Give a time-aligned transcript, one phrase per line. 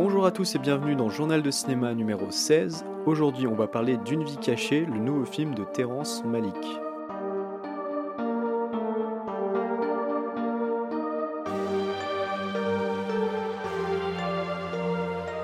[0.00, 2.84] Bonjour à tous et bienvenue dans Journal de cinéma numéro 16.
[3.04, 6.54] Aujourd'hui, on va parler d'Une vie cachée, le nouveau film de Terrence Malick.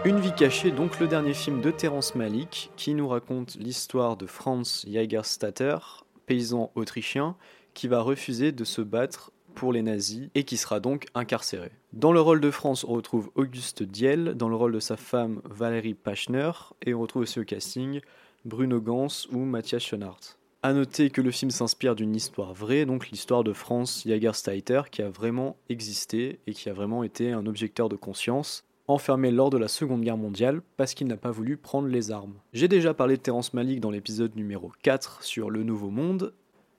[0.04, 4.26] Une vie cachée, donc le dernier film de Terrence Malick, qui nous raconte l'histoire de
[4.26, 5.78] Franz Jägerstatter,
[6.26, 7.34] paysan autrichien,
[7.74, 11.70] qui va refuser de se battre pour les nazis et qui sera donc incarcéré.
[11.92, 15.40] Dans le rôle de France, on retrouve Auguste Diel, dans le rôle de sa femme
[15.44, 16.50] Valérie Pachner,
[16.84, 18.00] et on retrouve aussi au casting
[18.44, 20.36] Bruno Gans ou Matthias Schoenaerts.
[20.62, 25.02] A noter que le film s'inspire d'une histoire vraie, donc l'histoire de Franz Jagersteiter qui
[25.02, 29.58] a vraiment existé et qui a vraiment été un objecteur de conscience, enfermé lors de
[29.58, 32.34] la Seconde Guerre mondiale parce qu'il n'a pas voulu prendre les armes.
[32.52, 36.32] J'ai déjà parlé de Terence Malick dans l'épisode numéro 4 sur Le Nouveau Monde,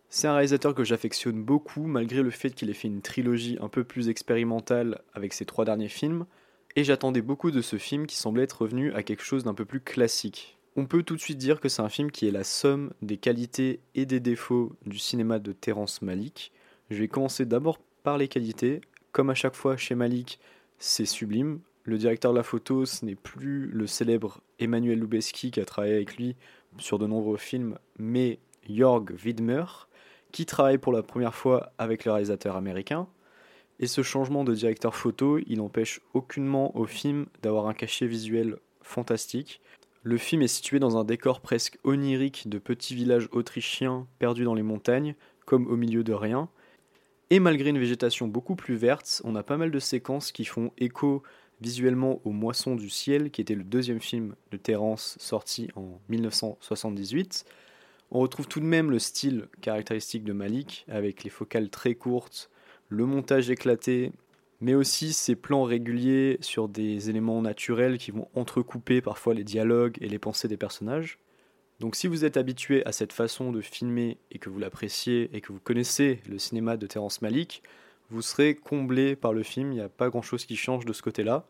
[0.09, 3.69] c'est un réalisateur que j'affectionne beaucoup, malgré le fait qu'il ait fait une trilogie un
[3.69, 6.25] peu plus expérimentale avec ses trois derniers films,
[6.75, 9.65] et j'attendais beaucoup de ce film qui semblait être revenu à quelque chose d'un peu
[9.65, 10.57] plus classique.
[10.75, 13.15] On peut tout de suite dire que c'est un film qui est la somme des
[13.15, 16.51] qualités et des défauts du cinéma de Terrence Malick.
[16.89, 18.81] Je vais commencer d'abord par les qualités.
[19.13, 20.37] Comme à chaque fois chez Malick,
[20.77, 21.61] c'est sublime.
[21.83, 25.95] Le directeur de la photo, ce n'est plus le célèbre Emmanuel Lubezki qui a travaillé
[25.95, 26.35] avec lui
[26.77, 29.65] sur de nombreux films, mais Jörg Widmer,
[30.35, 33.07] qui travaille pour la première fois avec le réalisateur américain.
[33.79, 38.57] Et ce changement de directeur photo, il n'empêche aucunement au film d'avoir un cachet visuel
[38.81, 39.61] fantastique.
[40.03, 44.55] Le film est situé dans un décor presque onirique de petits villages autrichiens perdus dans
[44.55, 46.49] les montagnes, comme au milieu de rien.
[47.29, 50.73] Et malgré une végétation beaucoup plus verte, on a pas mal de séquences qui font
[50.77, 51.23] écho
[51.61, 57.45] visuellement aux Moissons du ciel, qui était le deuxième film de Terence sorti en 1978.
[58.15, 62.49] On retrouve tout de même le style caractéristique de Malik, avec les focales très courtes,
[62.87, 64.13] le montage éclaté,
[64.61, 69.97] mais aussi ces plans réguliers sur des éléments naturels qui vont entrecouper parfois les dialogues
[69.99, 71.19] et les pensées des personnages.
[71.81, 75.41] Donc si vous êtes habitué à cette façon de filmer et que vous l'appréciez et
[75.41, 77.63] que vous connaissez le cinéma de Terrence Malick,
[78.09, 81.01] vous serez comblé par le film, il n'y a pas grand-chose qui change de ce
[81.01, 81.45] côté-là.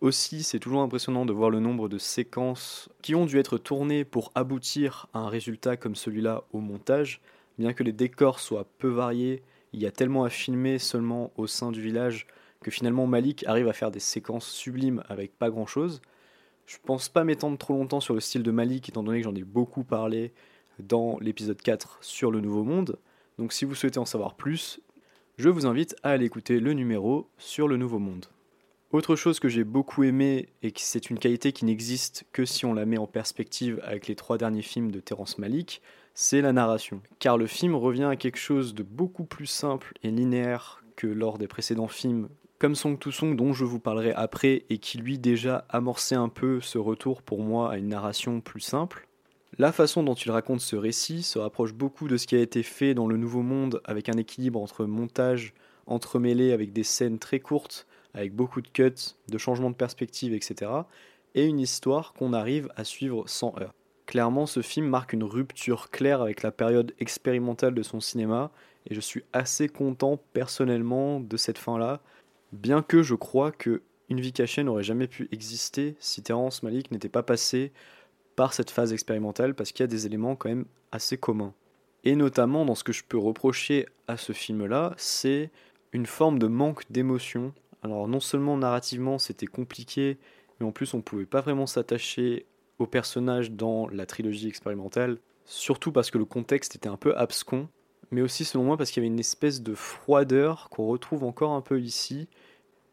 [0.00, 4.06] Aussi, c'est toujours impressionnant de voir le nombre de séquences qui ont dû être tournées
[4.06, 7.20] pour aboutir à un résultat comme celui-là au montage.
[7.58, 9.42] Bien que les décors soient peu variés,
[9.74, 12.26] il y a tellement à filmer seulement au sein du village
[12.62, 16.00] que finalement Malik arrive à faire des séquences sublimes avec pas grand-chose.
[16.64, 19.34] Je pense pas m'étendre trop longtemps sur le style de Malik étant donné que j'en
[19.34, 20.32] ai beaucoup parlé
[20.78, 22.98] dans l'épisode 4 sur le Nouveau Monde.
[23.38, 24.80] Donc si vous souhaitez en savoir plus,
[25.36, 28.24] je vous invite à aller écouter le numéro sur le Nouveau Monde.
[28.92, 32.66] Autre chose que j'ai beaucoup aimé et que c'est une qualité qui n'existe que si
[32.66, 35.80] on la met en perspective avec les trois derniers films de Terrence Malick,
[36.12, 37.00] c'est la narration.
[37.20, 41.38] Car le film revient à quelque chose de beaucoup plus simple et linéaire que lors
[41.38, 42.28] des précédents films,
[42.58, 46.28] comme Song to Song dont je vous parlerai après et qui lui déjà amorçait un
[46.28, 49.06] peu ce retour pour moi à une narration plus simple.
[49.56, 52.64] La façon dont il raconte ce récit se rapproche beaucoup de ce qui a été
[52.64, 55.54] fait dans le Nouveau Monde avec un équilibre entre montage
[55.86, 60.70] entremêlé avec des scènes très courtes avec beaucoup de cuts, de changements de perspective, etc.
[61.34, 63.74] Et une histoire qu'on arrive à suivre sans heurts.
[64.06, 68.50] Clairement, ce film marque une rupture claire avec la période expérimentale de son cinéma,
[68.86, 72.00] et je suis assez content personnellement de cette fin-là,
[72.52, 76.90] bien que je crois que Une vie cachée n'aurait jamais pu exister si Terrence Malick
[76.90, 77.70] n'était pas passé
[78.34, 81.54] par cette phase expérimentale, parce qu'il y a des éléments quand même assez communs.
[82.02, 85.50] Et notamment dans ce que je peux reprocher à ce film-là, c'est
[85.92, 90.18] une forme de manque d'émotion alors non seulement narrativement c'était compliqué,
[90.58, 92.46] mais en plus on pouvait pas vraiment s'attacher
[92.78, 97.68] au personnage dans la trilogie expérimentale, surtout parce que le contexte était un peu abscon,
[98.10, 101.52] mais aussi selon moi parce qu'il y avait une espèce de froideur qu'on retrouve encore
[101.52, 102.28] un peu ici,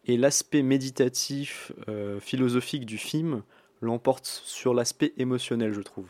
[0.06, 3.44] et l'aspect méditatif, euh, philosophique du film
[3.82, 6.08] l'emporte sur l'aspect émotionnel, je trouve.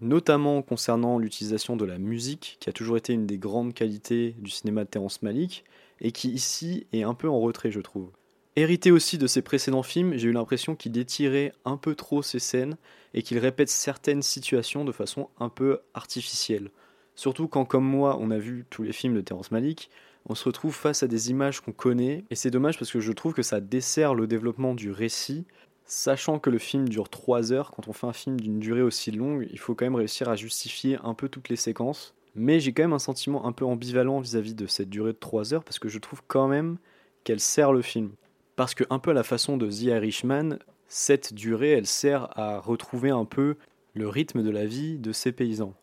[0.00, 4.50] Notamment concernant l'utilisation de la musique, qui a toujours été une des grandes qualités du
[4.50, 5.64] cinéma de Terrence Malick,
[6.00, 8.10] et qui ici est un peu en retrait, je trouve.
[8.56, 12.38] Hérité aussi de ses précédents films, j'ai eu l'impression qu'il détirait un peu trop ses
[12.38, 12.76] scènes
[13.12, 16.70] et qu'il répète certaines situations de façon un peu artificielle.
[17.16, 19.90] Surtout quand, comme moi, on a vu tous les films de Terrence Malick,
[20.26, 23.12] on se retrouve face à des images qu'on connaît, et c'est dommage parce que je
[23.12, 25.44] trouve que ça dessert le développement du récit,
[25.84, 29.10] sachant que le film dure 3 heures, quand on fait un film d'une durée aussi
[29.10, 32.14] longue, il faut quand même réussir à justifier un peu toutes les séquences.
[32.34, 35.54] Mais j'ai quand même un sentiment un peu ambivalent vis-à-vis de cette durée de 3
[35.54, 36.78] heures parce que je trouve quand même
[37.22, 38.12] qu'elle sert le film.
[38.56, 40.58] Parce que un peu à la façon de The Irishman,
[40.88, 43.56] cette durée, elle sert à retrouver un peu
[43.94, 45.74] le rythme de la vie de ces paysans.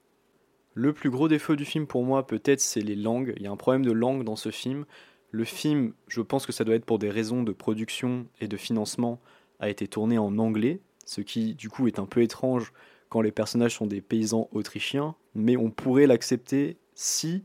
[0.73, 3.33] Le plus gros défaut du film pour moi, peut-être, c'est les langues.
[3.37, 4.85] Il y a un problème de langue dans ce film.
[5.31, 8.57] Le film, je pense que ça doit être pour des raisons de production et de
[8.57, 9.19] financement,
[9.59, 12.73] a été tourné en anglais, ce qui du coup est un peu étrange
[13.11, 17.43] quand les personnages sont des paysans autrichiens, mais on pourrait l'accepter si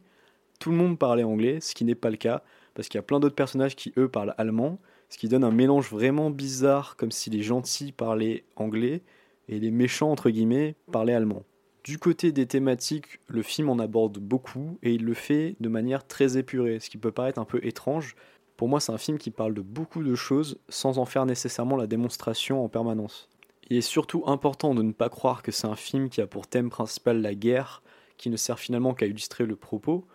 [0.61, 3.03] tout le monde parlait anglais, ce qui n'est pas le cas, parce qu'il y a
[3.03, 4.79] plein d'autres personnages qui, eux, parlent allemand,
[5.09, 9.03] ce qui donne un mélange vraiment bizarre, comme si les gentils parlaient anglais
[9.49, 11.43] et les méchants, entre guillemets, parlaient allemand.
[11.83, 16.07] Du côté des thématiques, le film en aborde beaucoup et il le fait de manière
[16.07, 18.15] très épurée, ce qui peut paraître un peu étrange.
[18.57, 21.77] Pour moi, c'est un film qui parle de beaucoup de choses sans en faire nécessairement
[21.77, 23.29] la démonstration en permanence.
[23.69, 26.47] Il est surtout important de ne pas croire que c'est un film qui a pour
[26.47, 27.83] thème principal la guerre,
[28.17, 30.07] qui ne sert finalement qu'à illustrer le propos.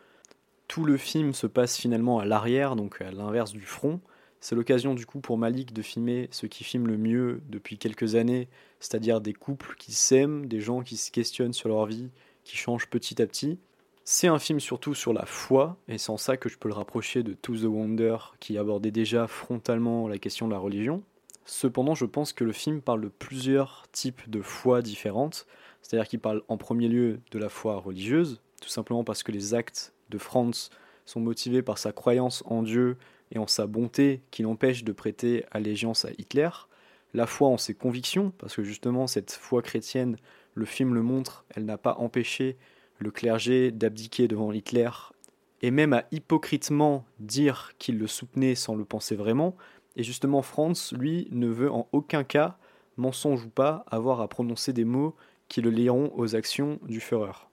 [0.67, 3.99] Tout le film se passe finalement à l'arrière, donc à l'inverse du front,
[4.39, 8.15] c'est l'occasion du coup pour Malik de filmer ce qui filme le mieux depuis quelques
[8.15, 8.47] années,
[8.79, 12.09] c'est-à-dire des couples qui s'aiment, des gens qui se questionnent sur leur vie,
[12.43, 13.59] qui changent petit à petit.
[14.03, 16.73] C'est un film surtout sur la foi, et c'est en ça que je peux le
[16.73, 21.03] rapprocher de To the Wonder, qui abordait déjà frontalement la question de la religion.
[21.45, 25.47] Cependant, je pense que le film parle de plusieurs types de foi différentes,
[25.81, 29.53] c'est-à-dire qu'il parle en premier lieu de la foi religieuse, tout simplement parce que les
[29.53, 30.69] actes de Franz
[31.05, 32.97] sont motivés par sa croyance en Dieu
[33.31, 36.49] et en sa bonté qui l'empêche de prêter allégeance à Hitler,
[37.13, 40.17] la foi en ses convictions, parce que justement cette foi chrétienne,
[40.53, 42.57] le film le montre, elle n'a pas empêché
[42.99, 44.89] le clergé d'abdiquer devant Hitler,
[45.61, 49.55] et même à hypocritement dire qu'il le soutenait sans le penser vraiment,
[49.95, 52.57] et justement Franz, lui, ne veut en aucun cas,
[52.97, 55.15] mensonge ou pas, avoir à prononcer des mots
[55.47, 57.47] qui le lieront aux actions du Führer.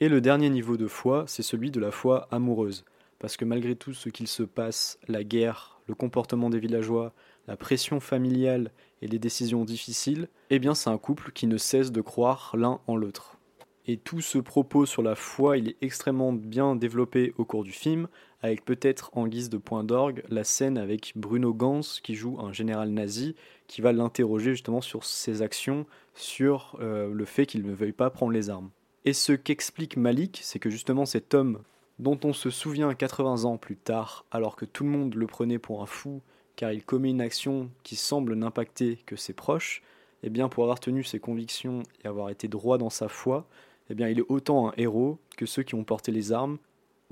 [0.00, 2.84] Et le dernier niveau de foi, c'est celui de la foi amoureuse
[3.22, 7.12] parce que malgré tout ce qu'il se passe, la guerre, le comportement des villageois,
[7.46, 11.92] la pression familiale et les décisions difficiles, eh bien c'est un couple qui ne cesse
[11.92, 13.38] de croire l'un en l'autre.
[13.86, 17.70] Et tout ce propos sur la foi, il est extrêmement bien développé au cours du
[17.70, 18.08] film,
[18.42, 22.52] avec peut-être en guise de point d'orgue la scène avec Bruno Gans qui joue un
[22.52, 23.36] général nazi
[23.68, 28.10] qui va l'interroger justement sur ses actions, sur euh, le fait qu'il ne veuille pas
[28.10, 28.70] prendre les armes.
[29.04, 31.60] Et ce qu'explique Malik, c'est que justement cet homme
[31.98, 35.58] dont on se souvient 80 ans plus tard, alors que tout le monde le prenait
[35.58, 36.20] pour un fou,
[36.56, 39.82] car il commet une action qui semble n'impacter que ses proches,
[40.24, 43.46] eh bien pour avoir tenu ses convictions et avoir été droit dans sa foi,
[43.88, 46.58] eh bien il est autant un héros que ceux qui ont porté les armes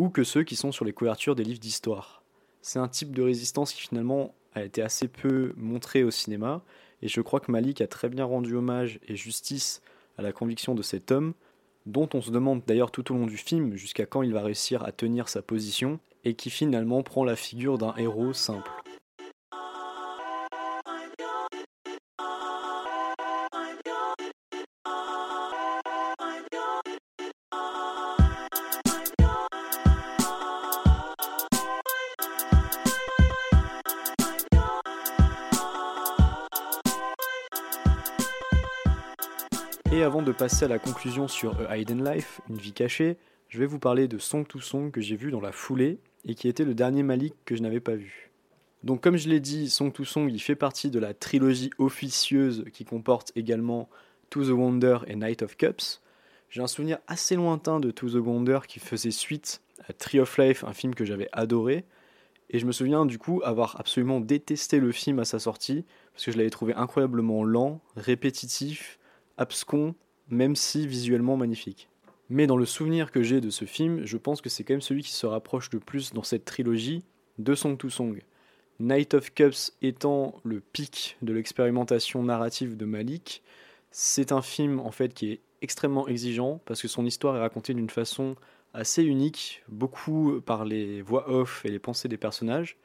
[0.01, 2.23] ou que ceux qui sont sur les couvertures des livres d'histoire.
[2.63, 6.63] C'est un type de résistance qui finalement a été assez peu montré au cinéma,
[7.03, 9.83] et je crois que Malik a très bien rendu hommage et justice
[10.17, 11.35] à la conviction de cet homme,
[11.85, 14.83] dont on se demande d'ailleurs tout au long du film jusqu'à quand il va réussir
[14.85, 18.71] à tenir sa position, et qui finalement prend la figure d'un héros simple.
[39.93, 43.17] Et avant de passer à la conclusion sur A Hidden Life, une vie cachée,
[43.49, 46.37] je vais vous parler de Song to Song que j'ai vu dans la foulée et
[46.37, 48.31] qui était le dernier Malik que je n'avais pas vu.
[48.85, 52.67] Donc comme je l'ai dit, Song to Song, il fait partie de la trilogie officieuse
[52.73, 53.89] qui comporte également
[54.31, 56.01] To the Wonder et Night of Cups.
[56.51, 60.39] J'ai un souvenir assez lointain de To the Wonder qui faisait suite à Tree of
[60.39, 61.85] Life, un film que j'avais adoré.
[62.51, 66.27] Et je me souviens du coup avoir absolument détesté le film à sa sortie, parce
[66.27, 69.00] que je l'avais trouvé incroyablement lent, répétitif,
[69.41, 69.95] abscon,
[70.29, 71.89] même si visuellement magnifique.
[72.29, 74.81] Mais dans le souvenir que j'ai de ce film, je pense que c'est quand même
[74.81, 77.03] celui qui se rapproche le plus dans cette trilogie
[77.39, 78.21] de Song to Song.
[78.79, 83.43] Night of Cups étant le pic de l'expérimentation narrative de Malik,
[83.91, 87.75] c'est un film en fait qui est extrêmement exigeant parce que son histoire est racontée
[87.75, 88.37] d'une façon
[88.73, 92.77] assez unique, beaucoup par les voix off et les pensées des personnages,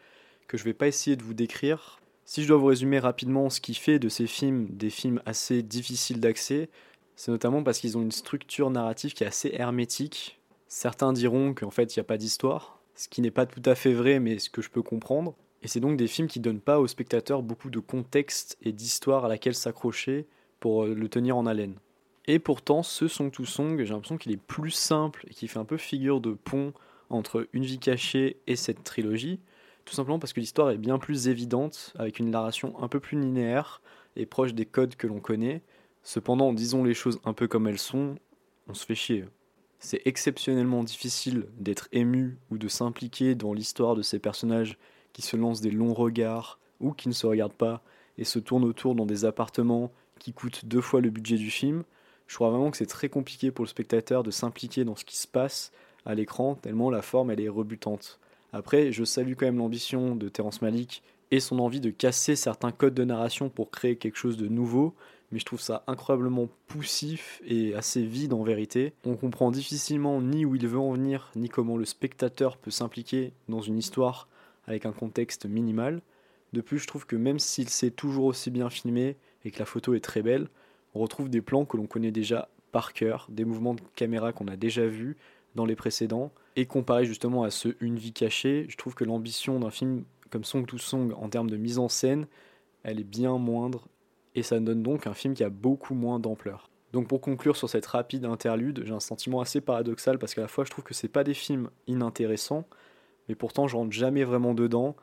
[0.47, 3.61] que je vais pas essayer de vous décrire si je dois vous résumer rapidement ce
[3.61, 6.69] qui fait de ces films des films assez difficiles d'accès,
[7.15, 10.39] c'est notamment parce qu'ils ont une structure narrative qui est assez hermétique.
[10.67, 13.75] Certains diront qu'en fait il n'y a pas d'histoire, ce qui n'est pas tout à
[13.75, 15.35] fait vrai mais ce que je peux comprendre.
[15.61, 18.71] Et c'est donc des films qui ne donnent pas au spectateur beaucoup de contexte et
[18.71, 20.27] d'histoire à laquelle s'accrocher
[20.59, 21.75] pour euh, le tenir en haleine.
[22.27, 25.59] Et pourtant, ce Song to Song, j'ai l'impression qu'il est plus simple et qui fait
[25.59, 26.73] un peu figure de pont
[27.09, 29.39] entre Une vie cachée et cette trilogie,
[29.85, 33.19] tout simplement parce que l'histoire est bien plus évidente, avec une narration un peu plus
[33.19, 33.81] linéaire
[34.15, 35.61] et proche des codes que l'on connaît.
[36.03, 38.15] Cependant, disons les choses un peu comme elles sont,
[38.67, 39.25] on se fait chier.
[39.79, 44.77] C'est exceptionnellement difficile d'être ému ou de s'impliquer dans l'histoire de ces personnages
[45.13, 47.83] qui se lancent des longs regards ou qui ne se regardent pas
[48.17, 51.83] et se tournent autour dans des appartements qui coûtent deux fois le budget du film.
[52.27, 55.17] Je crois vraiment que c'est très compliqué pour le spectateur de s'impliquer dans ce qui
[55.17, 55.71] se passe
[56.05, 58.19] à l'écran, tellement la forme elle est rebutante
[58.55, 62.71] Après, je salue quand même l'ambition de Terrence Malick et son envie de casser certains
[62.71, 64.95] codes de narration pour créer quelque chose de nouveau,
[65.29, 68.93] mais je trouve ça incroyablement poussif et assez vide en vérité.
[69.03, 73.33] On comprend difficilement ni où il veut en venir, ni comment le spectateur peut s'impliquer
[73.49, 74.29] dans une histoire
[74.67, 76.01] avec un contexte minimal.
[76.53, 79.65] De plus, je trouve que même s'il s'est toujours aussi bien filmé et que la
[79.65, 80.47] photo est très belle,
[80.93, 84.47] on retrouve des plans que l'on connaît déjà par cœur, des mouvements de caméra qu'on
[84.47, 85.17] a déjà vus
[85.55, 89.59] dans les précédents, et comparé justement à ce Une vie cachée, je trouve que l'ambition
[89.59, 92.27] d'un film comme Song to Song en termes de mise en scène,
[92.83, 93.87] elle est bien moindre,
[94.35, 96.69] et ça donne donc un film qui a beaucoup moins d'ampleur.
[96.93, 100.47] Donc pour conclure sur cette rapide interlude, j'ai un sentiment assez paradoxal parce qu'à la
[100.47, 102.65] fois je trouve que c'est pas des films inintéressants,
[103.27, 104.95] mais pourtant je rentre jamais vraiment dedans.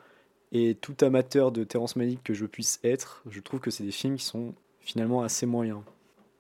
[0.52, 3.90] Et tout amateur de Terrence Malick que je puisse être, je trouve que c'est des
[3.90, 5.80] films qui sont finalement assez moyens.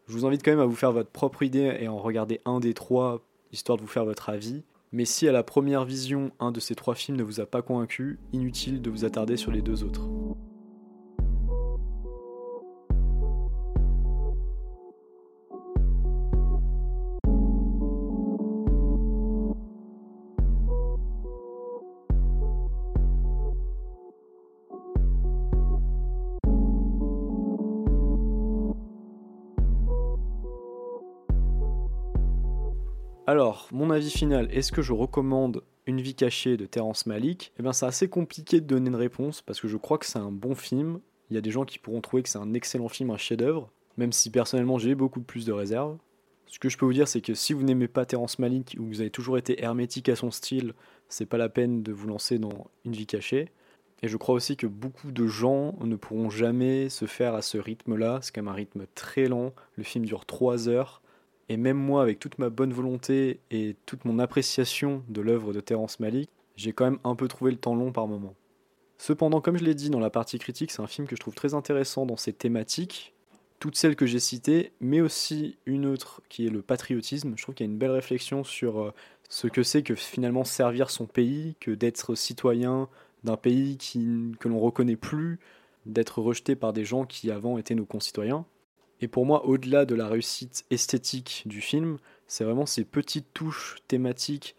[0.06, 2.60] Je vous invite quand même à vous faire votre propre idée et en regarder un
[2.60, 4.62] des trois, histoire de vous faire votre avis.
[4.92, 7.62] Mais si à la première vision, un de ces trois films ne vous a pas
[7.62, 10.02] convaincu, inutile de vous attarder sur les deux autres.
[33.24, 37.52] Alors, mon avis final, est-ce que je recommande Une vie cachée de Terrence Malick?
[37.56, 40.18] Eh bien, c'est assez compliqué de donner une réponse parce que je crois que c'est
[40.18, 40.98] un bon film.
[41.30, 43.70] Il y a des gens qui pourront trouver que c'est un excellent film, un chef-d'œuvre,
[43.96, 45.98] même si personnellement j'ai beaucoup plus de réserves.
[46.46, 48.86] Ce que je peux vous dire, c'est que si vous n'aimez pas Terrence Malick ou
[48.86, 50.74] vous avez toujours été hermétique à son style,
[51.08, 53.50] c'est pas la peine de vous lancer dans Une vie cachée.
[54.02, 57.56] Et je crois aussi que beaucoup de gens ne pourront jamais se faire à ce
[57.56, 58.18] rythme-là.
[58.20, 59.52] C'est quand même un rythme très lent.
[59.76, 61.01] Le film dure 3 heures.
[61.48, 65.60] Et même moi, avec toute ma bonne volonté et toute mon appréciation de l'œuvre de
[65.60, 68.34] Terrence Malick, j'ai quand même un peu trouvé le temps long par moment.
[68.98, 71.34] Cependant, comme je l'ai dit dans la partie critique, c'est un film que je trouve
[71.34, 73.14] très intéressant dans ses thématiques,
[73.58, 77.34] toutes celles que j'ai citées, mais aussi une autre qui est le patriotisme.
[77.36, 78.92] Je trouve qu'il y a une belle réflexion sur euh,
[79.28, 82.88] ce que c'est que finalement servir son pays, que d'être citoyen
[83.24, 83.78] d'un pays
[84.38, 85.38] que l'on reconnaît plus,
[85.86, 88.44] d'être rejeté par des gens qui avant étaient nos concitoyens.
[89.02, 93.78] Et pour moi, au-delà de la réussite esthétique du film, c'est vraiment ces petites touches
[93.88, 94.54] thématiques,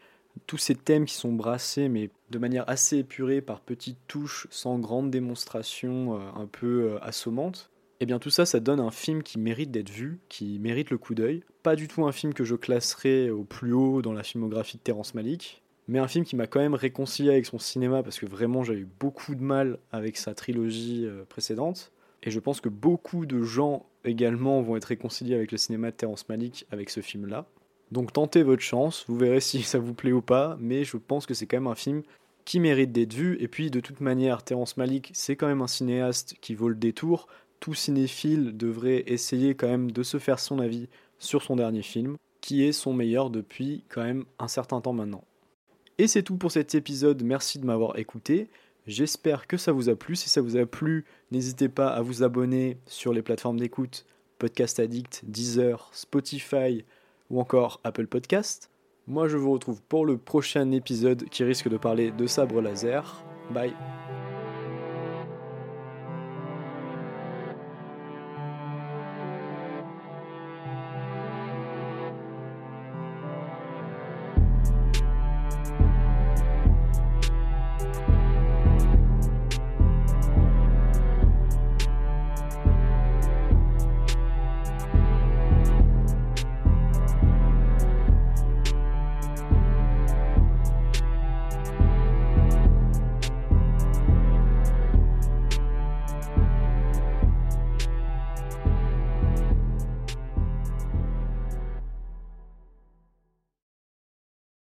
[0.47, 4.79] tous ces thèmes qui sont brassés, mais de manière assez épurée par petites touches, sans
[4.79, 7.69] grande démonstration euh, un peu euh, assommante.
[8.00, 10.89] Et eh bien tout ça, ça donne un film qui mérite d'être vu, qui mérite
[10.89, 11.41] le coup d'œil.
[11.62, 14.81] Pas du tout un film que je classerais au plus haut dans la filmographie de
[14.81, 18.25] Terrence Malick, mais un film qui m'a quand même réconcilié avec son cinéma parce que
[18.25, 21.92] vraiment j'avais eu beaucoup de mal avec sa trilogie euh, précédente.
[22.24, 25.96] Et je pense que beaucoup de gens également vont être réconciliés avec le cinéma de
[25.96, 27.46] Terrence Malick avec ce film-là.
[27.92, 31.25] Donc tentez votre chance, vous verrez si ça vous plaît ou pas, mais je pense
[31.25, 32.01] que c'est quand même un film
[32.46, 33.38] qui mérite d'être vu.
[33.39, 36.75] Et puis de toute manière, Terrence Malick, c'est quand même un cinéaste qui vaut le
[36.75, 37.27] détour.
[37.60, 40.88] Tout cinéphile devrait essayer quand même de se faire son avis
[41.20, 45.24] sur son dernier film, qui est son meilleur depuis quand même un certain temps maintenant.
[45.98, 48.50] Et c'est tout pour cet épisode, merci de m'avoir écouté.
[48.86, 50.16] J'espère que ça vous a plu.
[50.16, 54.06] Si ça vous a plu, n'hésitez pas à vous abonner sur les plateformes d'écoute
[54.40, 56.84] Podcast Addict, Deezer, Spotify
[57.30, 58.70] ou encore Apple Podcast.
[59.08, 63.24] Moi, je vous retrouve pour le prochain épisode qui risque de parler de sabre laser.
[63.52, 63.74] Bye